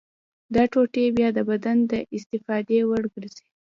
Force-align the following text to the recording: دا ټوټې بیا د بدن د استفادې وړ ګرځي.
دا 0.53 0.63
ټوټې 0.71 1.03
بیا 1.17 1.27
د 1.33 1.39
بدن 1.49 1.77
د 1.91 1.93
استفادې 2.15 2.79
وړ 2.89 3.03
ګرځي. 3.13 3.45